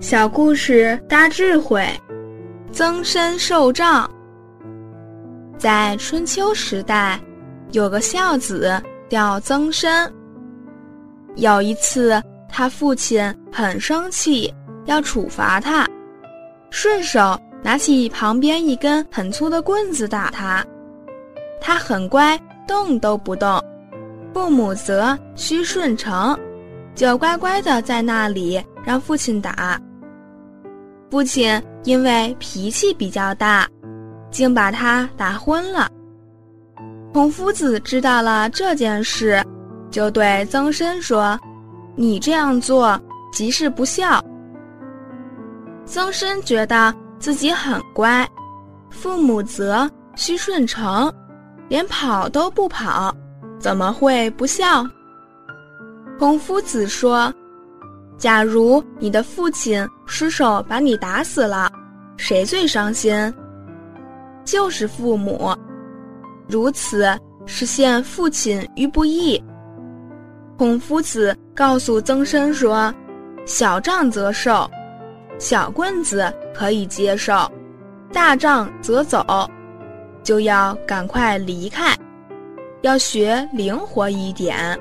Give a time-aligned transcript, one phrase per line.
[0.00, 1.84] 小故事大智慧，
[2.70, 4.08] 增身受杖。
[5.58, 7.20] 在春秋时代，
[7.72, 10.10] 有个孝子叫曾参。
[11.34, 14.54] 有一次，他父亲很生气，
[14.84, 15.84] 要处罚他，
[16.70, 20.64] 顺手拿起旁边一根很粗的棍子打他。
[21.60, 22.38] 他很乖，
[22.68, 23.60] 动都不动。
[24.32, 26.38] 父母则须顺承，
[26.94, 29.76] 就乖乖的在那里让父亲打。
[31.10, 33.66] 父亲因为脾气比较大，
[34.30, 35.88] 竟把他打昏了。
[37.14, 39.42] 孔夫子知道了这件事，
[39.90, 41.38] 就对曾参说
[41.96, 43.00] ：“你这样做
[43.32, 44.22] 即是不孝。”
[45.86, 48.28] 曾参觉得自己很乖，
[48.90, 51.10] 父母责须顺承，
[51.68, 53.14] 连跑都不跑，
[53.58, 54.86] 怎么会不孝？
[56.18, 57.32] 孔夫子说。
[58.18, 61.70] 假如你的父亲失手把你打死了，
[62.16, 63.32] 谁最伤心？
[64.44, 65.54] 就是父母。
[66.48, 67.06] 如此
[67.44, 69.40] 实现父亲于不义。
[70.56, 72.92] 孔夫子告诉曾参说
[73.46, 74.68] ：“小杖则受，
[75.38, 77.48] 小棍子可以接受，
[78.12, 79.24] 大杖则走，
[80.24, 81.94] 就要赶快离开，
[82.80, 84.76] 要学灵活一点。”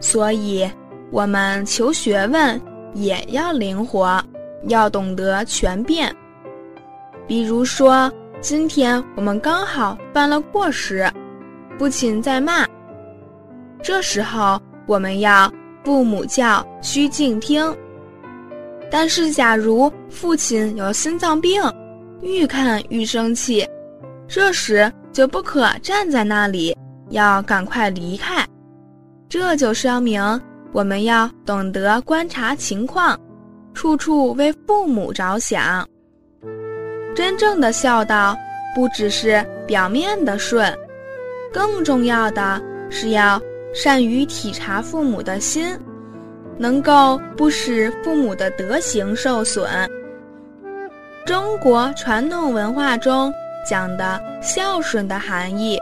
[0.00, 0.68] 所以。
[1.10, 2.60] 我们求学问
[2.94, 4.22] 也要灵活，
[4.68, 6.14] 要懂得全变。
[7.26, 11.10] 比如说，今天我们刚好犯了过失，
[11.78, 12.66] 父亲在骂。
[13.82, 15.52] 这时候我们要
[15.84, 17.74] 父母教须敬听。
[18.90, 21.60] 但是，假如父亲有心脏病，
[22.22, 23.66] 愈看愈生气，
[24.28, 26.76] 这时就不可站在那里，
[27.10, 28.46] 要赶快离开。
[29.28, 30.22] 这就说明。
[30.74, 33.16] 我们要懂得观察情况，
[33.74, 35.88] 处处为父母着想。
[37.14, 38.36] 真正的孝道，
[38.74, 40.76] 不只是表面的顺，
[41.52, 43.40] 更重要的是要
[43.72, 45.78] 善于体察父母的心，
[46.58, 49.70] 能够不使父母的德行受损。
[51.24, 53.32] 中国传统文化中
[53.64, 55.78] 讲的孝顺的含义，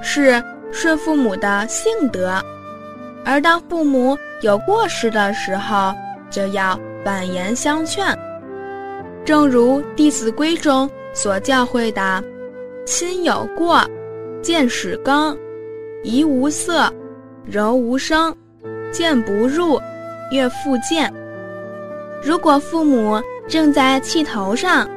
[0.00, 2.42] 是顺父母的性德。
[3.24, 5.94] 而当父母有过失的时候，
[6.30, 8.06] 就要婉言相劝。
[9.24, 12.22] 正如《弟子规》中所教诲的
[12.84, 13.80] ：“亲有过，
[14.42, 15.36] 见使更，
[16.02, 16.92] 怡无色，
[17.44, 18.34] 柔无声，
[18.90, 19.80] 见不入，
[20.32, 21.12] 悦复见。”
[22.20, 24.88] 如果父母正在气头上，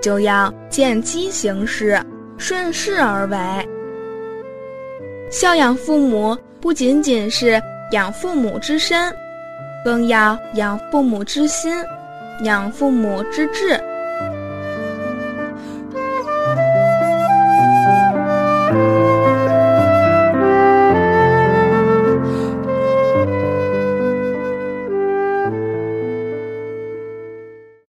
[0.00, 2.02] 就要见机行事，
[2.38, 3.38] 顺势而为。
[5.30, 7.60] 孝养父母不仅仅是。
[7.90, 9.14] 养父母之身，
[9.84, 11.72] 更要养父母之心，
[12.40, 13.80] 养父母之志。